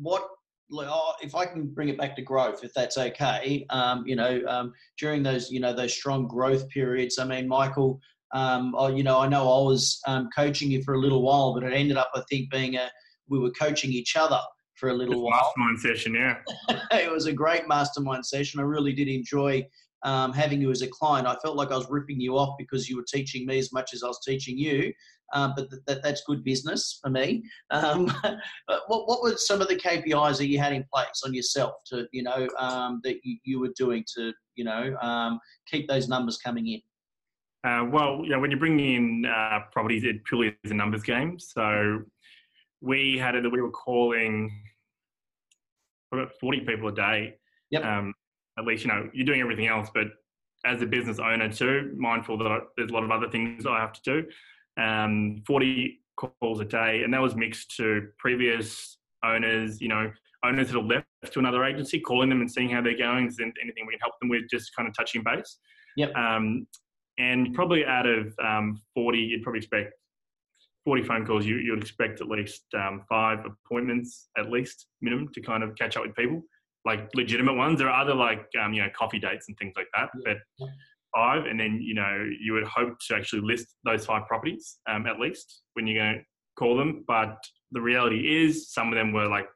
[0.00, 0.24] what
[0.72, 3.66] oh, if I can bring it back to growth, if that's okay?
[3.70, 7.18] Um, you know, um, during those you know those strong growth periods.
[7.18, 8.00] I mean, Michael.
[8.32, 11.54] Um, oh, you know, I know I was um, coaching you for a little while,
[11.54, 12.90] but it ended up, I think, being a
[13.28, 14.40] we were coaching each other
[14.74, 15.52] for a little while.
[15.56, 16.78] Mastermind session, yeah.
[17.00, 18.60] it was a great mastermind session.
[18.60, 19.64] I really did enjoy
[20.04, 21.26] um, having you as a client.
[21.26, 23.94] I felt like I was ripping you off because you were teaching me as much
[23.94, 24.92] as I was teaching you.
[25.32, 27.42] Um, but th- that, that's good business for me.
[27.70, 28.06] Um,
[28.86, 32.06] what, what were some of the KPIs that you had in place on yourself to,
[32.12, 36.38] you know, um, that you, you were doing to, you know, um, keep those numbers
[36.38, 36.80] coming in?
[37.68, 41.02] Uh, well, you know, when you bring in uh, properties, it purely is a numbers
[41.02, 41.38] game.
[41.38, 42.02] So
[42.82, 44.62] we had it that we were calling
[46.12, 47.36] about 40 people a day.
[47.70, 47.84] Yep.
[47.84, 48.14] Um,
[48.58, 50.06] at least, you know, you're doing everything else, but
[50.64, 53.80] as a business owner too, mindful that I, there's a lot of other things I
[53.80, 54.82] have to do.
[54.82, 60.10] Um, 40 calls a day, and that was mixed to previous owners, you know,
[60.44, 63.26] owners that have left to another agency, calling them and seeing how they're going.
[63.26, 64.42] Is anything we can help them with?
[64.50, 65.58] Just kind of touching base.
[65.96, 66.14] Yep.
[66.14, 66.66] Um,
[67.18, 69.94] and probably out of um, 40, you'd probably expect
[70.84, 71.46] 40 phone calls.
[71.46, 75.96] You, you'd expect at least um, five appointments, at least minimum, to kind of catch
[75.96, 76.42] up with people,
[76.84, 77.78] like legitimate ones.
[77.78, 80.68] There are other like um, you know coffee dates and things like that, but
[81.14, 85.06] five, and then you know you would hope to actually list those five properties um,
[85.06, 86.24] at least when you're going to
[86.58, 87.04] call them.
[87.06, 87.36] But
[87.72, 89.46] the reality is, some of them were like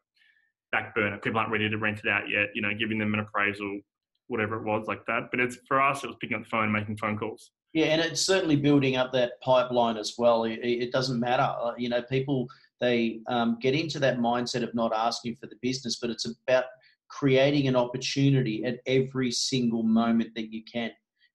[0.73, 1.19] back burner.
[1.19, 2.49] People aren't ready to rent it out yet.
[2.55, 3.81] You know, giving them an appraisal,
[4.29, 5.29] whatever it was like that.
[5.31, 7.51] But it's for us, it was picking up the phone, and making phone calls.
[7.75, 10.45] Yeah, and it's certainly building up that pipeline as well.
[10.45, 12.49] It, it doesn't matter, uh, you know, people
[12.81, 16.65] they um, get into that mindset of not asking for the business, but it's about
[17.09, 20.91] creating an opportunity at every single moment that you can.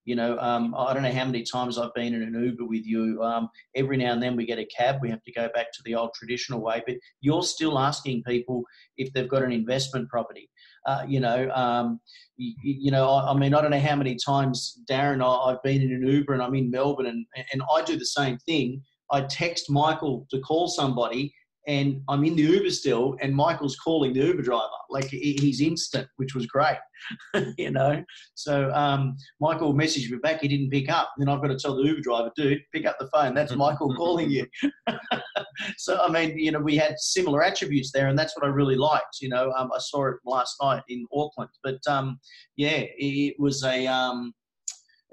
[0.05, 2.85] You know, um, I don't know how many times I've been in an Uber with
[2.85, 3.23] you.
[3.23, 4.97] Um, every now and then we get a cab.
[5.01, 8.63] We have to go back to the old traditional way, but you're still asking people
[8.97, 10.49] if they've got an investment property.
[10.85, 12.01] Uh, you know, um,
[12.35, 15.63] you, you, know, I, I, mean, I don't know how many times Darren, I, have
[15.63, 18.81] been in an Uber and I'm in Melbourne, and and I do the same thing.
[19.11, 21.33] I text Michael to call somebody,
[21.67, 24.67] and I'm in the Uber still, and Michael's calling the Uber driver.
[24.89, 26.77] Like he's instant, which was great,
[27.57, 28.03] you know.
[28.35, 30.41] So um, Michael messaged me back.
[30.41, 31.11] He didn't pick up.
[31.17, 33.33] Then I've got to tell the Uber driver, dude, pick up the phone.
[33.33, 34.45] That's Michael calling you.
[35.77, 38.75] so I mean, you know, we had similar attributes there, and that's what I really
[38.75, 39.17] liked.
[39.21, 42.19] You know, um, I saw it last night in Auckland, but um,
[42.57, 44.33] yeah, it was a um,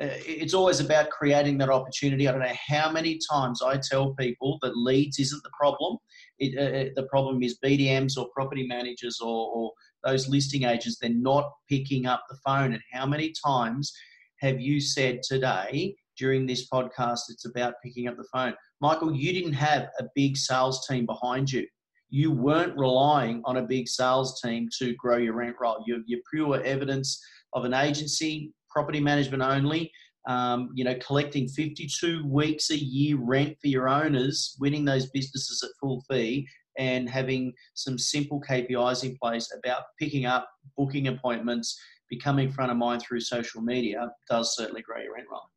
[0.01, 2.27] it's always about creating that opportunity.
[2.27, 5.99] I don't know how many times I tell people that leads isn't the problem.
[6.41, 9.73] It, uh, uh the problem is BDMs or property managers or, or
[10.05, 12.73] those listing agents, they're not picking up the phone.
[12.73, 13.93] And how many times
[14.41, 18.55] have you said today during this podcast, it's about picking up the phone?
[18.81, 21.67] Michael, you didn't have a big sales team behind you.
[22.09, 25.85] You weren't relying on a big sales team to grow your rent roll.
[25.87, 27.23] You're, you're pure evidence
[27.53, 29.93] of an agency property management only.
[30.29, 35.63] Um, you know, collecting 52 weeks a year rent for your owners, winning those businesses
[35.63, 36.47] at full fee,
[36.79, 41.79] and having some simple KPIs in place about picking up, booking appointments,
[42.09, 45.51] becoming front of mind through social media does certainly grow your rent roll.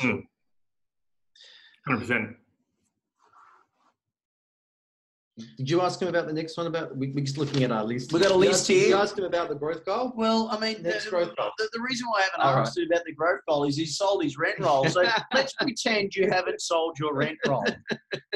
[0.00, 0.22] Mm.
[1.88, 2.34] 100%.
[5.56, 6.66] Did you ask him about the next one?
[6.66, 8.12] About we, are just looking at our list.
[8.12, 8.80] We got a list here.
[8.80, 10.12] Did you ask him about the growth goal?
[10.16, 11.50] Well, I mean, the, growth goal.
[11.58, 12.86] The, the, reason why I haven't asked right.
[12.86, 14.84] about the growth goal is he sold his rent roll.
[14.86, 15.02] So
[15.34, 17.64] let's pretend you haven't sold your rent roll.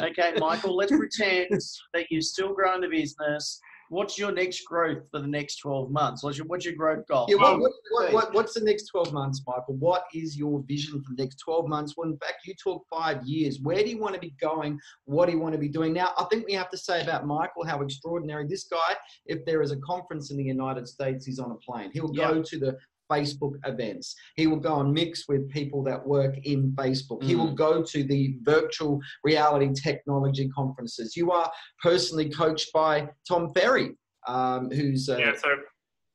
[0.01, 0.77] Okay, Michael.
[0.77, 1.49] Let's pretend
[1.95, 3.61] that you're still growing the business
[3.95, 6.25] what's your next growth for the next 12 months?
[6.25, 7.27] What's your, what's your growth goal?
[7.29, 9.77] Yeah, what, oh, what, what, what's the next 12 months, Michael?
[9.77, 11.95] What is your vision for the next 12 months?
[11.97, 13.61] Well, in fact, you talk five years.
[13.63, 14.81] Where do you want to be going?
[15.05, 15.93] What do you want to be doing?
[15.93, 19.63] Now, I think we have to say about Michael how extraordinary this guy, if there
[19.63, 21.91] is a conference in the United States, he's on a plane.
[21.93, 22.77] He'll go to the
[23.11, 24.15] Facebook events.
[24.37, 27.23] He will go and mix with people that work in Facebook.
[27.23, 27.25] Mm.
[27.25, 27.57] He will mm.
[27.57, 31.17] go to the virtual reality technology conferences.
[31.17, 31.51] You are
[31.83, 33.93] personally coached by Tom Ferry,
[34.27, 35.33] um, who's uh, yeah.
[35.37, 35.49] So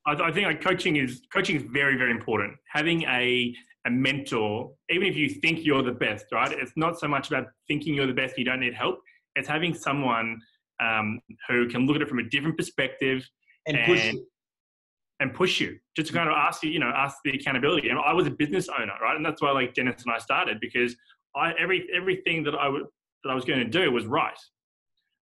[0.07, 2.53] I, I think like coaching is coaching is very very important.
[2.71, 3.53] Having a
[3.87, 6.51] a mentor, even if you think you're the best, right?
[6.51, 8.37] It's not so much about thinking you're the best.
[8.37, 8.99] You don't need help.
[9.35, 10.37] It's having someone
[10.81, 13.25] um, who can look at it from a different perspective
[13.67, 14.25] and, and push you
[15.19, 17.89] and push you just to kind of ask you, you know, ask the accountability.
[17.89, 19.15] And I was a business owner, right?
[19.15, 20.95] And that's why like Dennis and I started because
[21.35, 22.83] I every everything that I would
[23.23, 24.37] that I was going to do was right,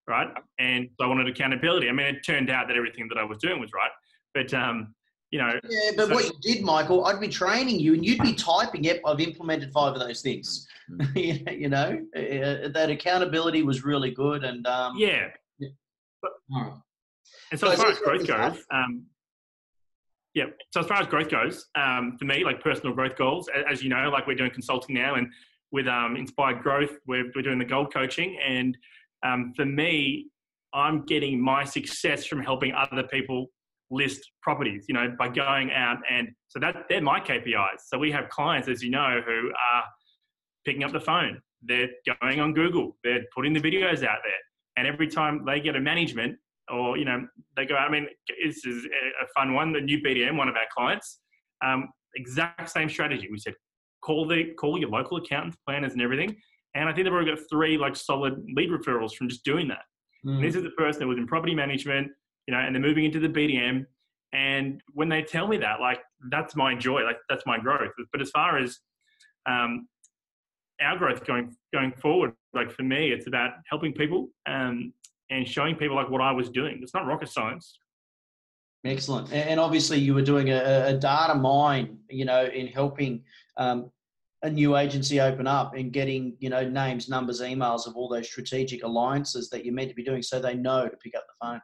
[0.07, 0.27] right?
[0.59, 1.89] And so I wanted accountability.
[1.89, 3.91] I mean, it turned out that everything that I was doing was right,
[4.33, 4.93] but um,
[5.31, 5.59] you know.
[5.67, 8.83] Yeah, but so, what you did, Michael, I'd be training you, and you'd be typing.
[8.83, 10.67] Yep, I've implemented five of those things.
[10.91, 11.49] Mm-hmm.
[11.59, 15.27] you know, uh, that accountability was really good, and um, yeah.
[15.59, 15.69] yeah.
[16.21, 16.31] But,
[17.51, 19.05] and so, so as far as growth goes, um,
[20.33, 20.45] yeah.
[20.71, 23.89] So as far as growth goes, um, for me, like personal growth goals, as you
[23.89, 25.27] know, like we're doing consulting now, and
[25.71, 28.77] with um, Inspired Growth, we're, we're doing the gold coaching, and
[29.25, 30.27] um, for me,
[30.73, 33.47] I'm getting my success from helping other people
[33.89, 34.85] list properties.
[34.87, 37.81] You know, by going out and so that they're my KPIs.
[37.87, 39.83] So we have clients, as you know, who are
[40.65, 41.39] picking up the phone.
[41.63, 41.89] They're
[42.21, 42.95] going on Google.
[43.03, 44.41] They're putting the videos out there,
[44.77, 46.37] and every time they get a management
[46.69, 47.75] or you know they go.
[47.75, 48.07] I mean,
[48.43, 49.73] this is a fun one.
[49.73, 51.19] The new BDM, one of our clients,
[51.65, 53.27] um, exact same strategy.
[53.31, 53.55] We said
[54.03, 56.35] call the call your local accountants, planners, and everything.
[56.75, 59.83] And I think they've already got three like solid lead referrals from just doing that.
[60.25, 60.41] Mm.
[60.41, 62.09] this is the person that was in property management,
[62.47, 63.85] you know, and they're moving into the BDM.
[64.33, 66.01] And when they tell me that, like
[66.31, 67.91] that's my joy, like that's my growth.
[68.11, 68.79] But as far as
[69.47, 69.87] um,
[70.81, 74.93] our growth going going forward, like for me, it's about helping people um,
[75.29, 76.79] and showing people like what I was doing.
[76.81, 77.79] It's not rocket science.
[78.85, 79.31] Excellent.
[79.33, 83.23] And obviously, you were doing a, a data mine, you know, in helping
[83.57, 83.91] um,
[84.43, 88.27] a new agency open up and getting, you know, names, numbers, emails of all those
[88.27, 91.45] strategic alliances that you're meant to be doing so they know to pick up the
[91.45, 91.61] phone.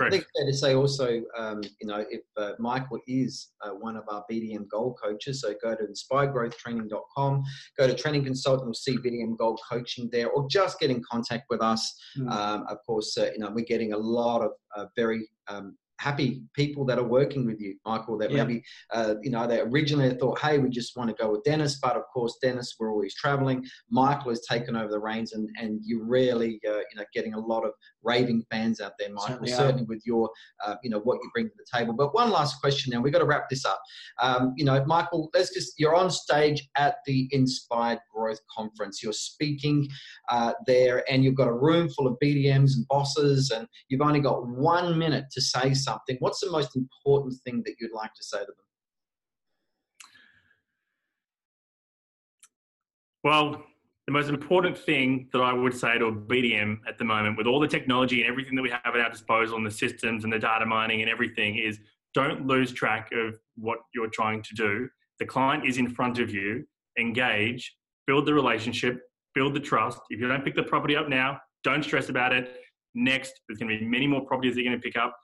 [0.00, 3.96] I think fair to say also, um, you know, if uh, Michael is uh, one
[3.96, 7.42] of our BDM Gold coaches, so go to inspiregrowthtraining.com,
[7.78, 11.44] go to Training Consultant, you'll see BDM Gold coaching there, or just get in contact
[11.50, 11.94] with us.
[12.16, 12.30] Mm.
[12.30, 16.42] Um, of course, uh, you know, we're getting a lot of uh, very um, happy
[16.54, 18.46] people that are working with you, Michael, that yep.
[18.46, 21.78] maybe, uh, you know, they originally thought, hey, we just want to go with Dennis,
[21.82, 23.66] but of course, Dennis, we're always traveling.
[23.90, 27.38] Michael has taken over the reins, and, and you're really, uh, you know, getting a
[27.38, 27.72] lot of
[28.04, 30.30] raving fans out there, Michael, certainly, certainly with your,
[30.64, 31.92] uh, you know, what you bring to the table.
[31.92, 33.80] But one last question now, we've got to wrap this up.
[34.20, 39.02] Um, you know, Michael, let's just, you're on stage at the Inspired Growth Conference.
[39.02, 39.88] You're speaking
[40.28, 44.20] uh, there, and you've got a room full of BDMs and bosses, and you've only
[44.20, 48.14] got one minute to say something something, what's the most important thing that you'd like
[48.14, 48.54] to say to them?
[53.24, 53.62] Well,
[54.06, 57.46] the most important thing that I would say to a BDM at the moment, with
[57.46, 60.32] all the technology and everything that we have at our disposal, and the systems and
[60.32, 61.78] the data mining and everything, is
[62.14, 64.88] don't lose track of what you're trying to do.
[65.18, 66.64] The client is in front of you.
[66.98, 67.76] Engage,
[68.06, 69.02] build the relationship,
[69.34, 70.00] build the trust.
[70.10, 72.56] If you don't pick the property up now, don't stress about it.
[72.94, 75.14] Next, there's going to be many more properties that you're going to pick up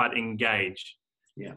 [0.00, 0.96] but engage.
[1.36, 1.52] Yeah.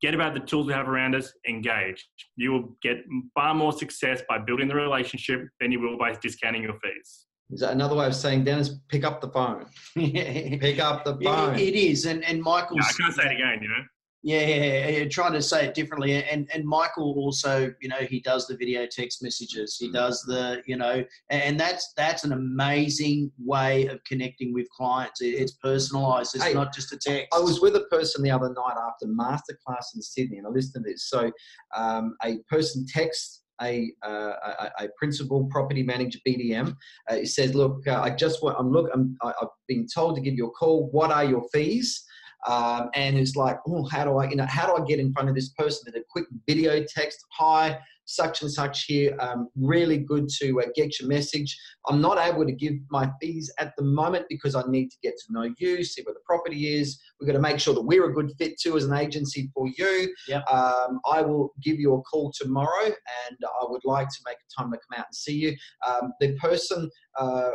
[0.00, 2.08] Get about the tools we have around us, engage.
[2.36, 6.62] You will get far more success by building the relationship than you will by discounting
[6.62, 7.26] your fees.
[7.50, 9.66] Is that another way of saying, Dennis, pick up the phone?
[9.94, 11.54] pick up the phone.
[11.54, 12.06] it, it is.
[12.06, 12.78] And, and Michael.
[12.80, 13.84] I can't say it again, you know.
[14.24, 16.22] Yeah, yeah, yeah, trying to say it differently.
[16.22, 19.76] And and Michael also, you know, he does the video text messages.
[19.80, 25.20] He does the, you know, and that's that's an amazing way of connecting with clients.
[25.20, 26.36] It's personalised.
[26.36, 27.28] It's hey, not just a text.
[27.34, 30.84] I was with a person the other night after masterclass in Sydney, and I listened
[30.84, 31.08] to this.
[31.08, 31.32] So,
[31.76, 36.76] um, a person texts a, uh, a, a, principal property manager BDM.
[37.10, 38.56] Uh, he says, "Look, uh, I just want.
[38.58, 38.88] I'm look.
[38.94, 40.88] I'm, I've been told to give you a call.
[40.90, 42.04] What are your fees?"
[42.46, 45.12] Um, and it's like, oh, how do I, you know, how do I get in
[45.12, 45.82] front of this person?
[45.86, 49.16] With a quick video text, hi, such and such here.
[49.20, 51.56] Um, really good to uh, get your message.
[51.88, 55.14] I'm not able to give my fees at the moment because I need to get
[55.18, 57.00] to know you, see where the property is.
[57.20, 59.66] We've got to make sure that we're a good fit too as an agency for
[59.78, 60.12] you.
[60.28, 60.44] Yep.
[60.50, 64.60] Um, I will give you a call tomorrow and I would like to make a
[64.60, 65.56] time to come out and see you.
[65.86, 67.50] Um, the person uh,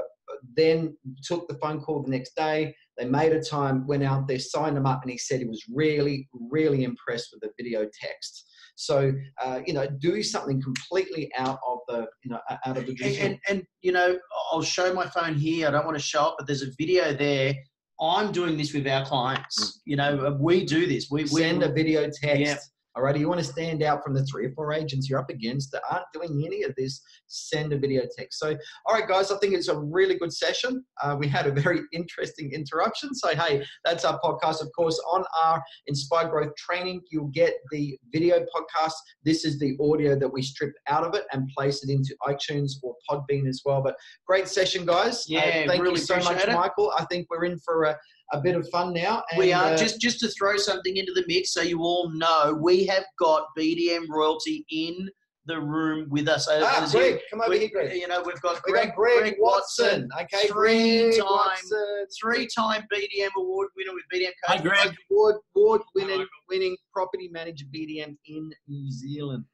[0.56, 4.40] then took the phone call the next day they made a time, went out there,
[4.40, 8.46] signed them up, and he said he was really, really impressed with the video text.
[8.76, 9.12] So,
[9.44, 13.18] uh, you know, do something completely out of the, you know, out of the And,
[13.18, 14.18] and, and, you know,
[14.52, 15.68] I'll show my phone here.
[15.68, 17.56] I don't want to show it, but there's a video there.
[18.00, 19.58] I'm doing this with our clients.
[19.60, 19.82] Mm.
[19.86, 21.08] You know, we do this.
[21.10, 22.40] We, we send a video text.
[22.40, 22.58] Yeah
[22.98, 25.30] all right, you want to stand out from the three or four agents you're up
[25.30, 28.40] against that aren't doing any of this, send a video text.
[28.40, 30.84] So, all right, guys, I think it's a really good session.
[31.04, 33.14] Uh, we had a very interesting interruption.
[33.14, 34.62] So, hey, that's our podcast.
[34.62, 38.94] Of course, on our Inspire Growth training, you'll get the video podcast.
[39.24, 42.72] This is the audio that we strip out of it and place it into iTunes
[42.82, 43.84] or Podbean as well.
[43.84, 43.96] But
[44.26, 45.26] great session, guys.
[45.28, 46.52] Yeah, uh, thank really you so much, it.
[46.52, 46.92] Michael.
[46.98, 47.98] I think we're in for a
[48.34, 49.24] a bit of fun now.
[49.32, 52.10] And, we are uh, just just to throw something into the mix, so you all
[52.12, 55.10] know we have got BDM royalty in
[55.48, 56.48] the room with us.
[56.50, 57.96] Ah, As Greg, you, come over here, Greg.
[57.96, 62.84] You know, we've got we Greg, Greg, Greg Watson, Watson, okay, three time, three time
[62.94, 64.58] BDM award winner with BDM Coach.
[64.58, 64.96] Hi, Greg.
[65.12, 69.46] Award, award winning, winning property manager BDM in New Zealand.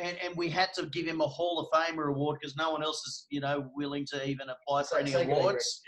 [0.00, 2.82] And, and we had to give him a Hall of Famer award because no one
[2.82, 5.82] else is, you know, willing to even apply for so, any awards.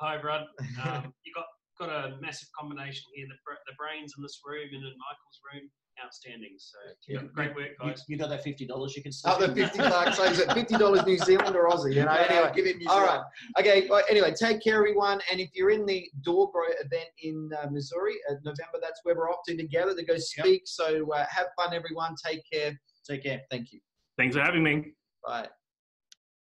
[0.00, 0.42] Hi, Brad.
[0.84, 1.46] Um, you got
[1.78, 3.26] got a massive combination here.
[3.28, 5.70] The, the brains in this room and in Michael's room,
[6.04, 6.56] outstanding.
[6.58, 7.20] So yeah.
[7.34, 8.04] great work, guys.
[8.06, 9.12] You, you got that fifty dollars you can.
[9.24, 10.16] Oh, the fifty bucks.
[10.16, 11.94] So is it fifty dollars New Zealand or Aussie?
[11.94, 12.12] You know.
[12.12, 13.20] Anyway, give him New All right.
[13.58, 13.86] Okay.
[13.88, 15.20] Well, anyway, take care, everyone.
[15.30, 19.30] And if you're in the DoorGrow event in uh, Missouri, uh, November, that's where we're
[19.30, 20.62] off to together to go speak.
[20.62, 20.66] Yep.
[20.66, 22.14] So uh, have fun, everyone.
[22.24, 22.78] Take care.
[23.08, 23.40] Take care.
[23.50, 23.80] Thank you.
[24.16, 24.92] Thanks for having me.
[25.24, 25.48] Bye.